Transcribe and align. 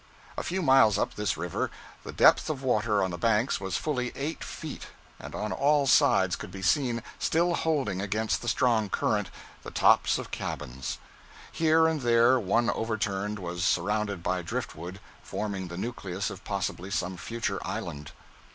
A 0.35 0.41
few 0.41 0.63
miles 0.63 0.97
up 0.97 1.13
this 1.13 1.37
river, 1.37 1.69
the 2.03 2.11
depth 2.11 2.49
of 2.49 2.63
water 2.63 3.03
on 3.03 3.11
the 3.11 3.19
banks 3.19 3.61
was 3.61 3.77
fully 3.77 4.11
eight 4.15 4.43
feet, 4.43 4.87
and 5.19 5.35
on 5.35 5.51
all 5.51 5.85
sides 5.85 6.35
could 6.35 6.49
be 6.49 6.63
seen, 6.63 7.03
still 7.19 7.53
holding 7.53 8.01
against 8.01 8.41
the 8.41 8.47
strong 8.47 8.89
current, 8.89 9.29
the 9.61 9.69
tops 9.69 10.17
of 10.17 10.31
cabins. 10.31 10.97
Here 11.51 11.85
and 11.87 12.01
there 12.01 12.39
one 12.39 12.71
overturned 12.71 13.37
was 13.37 13.63
surrounded 13.63 14.23
by 14.23 14.41
drift 14.41 14.75
wood, 14.75 14.99
forming 15.21 15.67
the 15.67 15.77
nucleus 15.77 16.31
of 16.31 16.43
possibly 16.43 16.89
some 16.89 17.15
future 17.15 17.59
island. 17.61 18.11